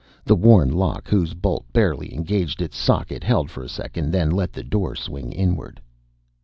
The 0.25 0.33
worn 0.35 0.71
lock, 0.73 1.07
whose 1.07 1.35
bolt 1.35 1.63
barely 1.73 2.11
engaged 2.11 2.59
its 2.59 2.75
socket, 2.75 3.23
held 3.23 3.51
for 3.51 3.61
a 3.61 3.69
second, 3.69 4.09
then 4.09 4.31
let 4.31 4.51
the 4.51 4.63
door 4.63 4.95
swing 4.95 5.31
inward. 5.31 5.79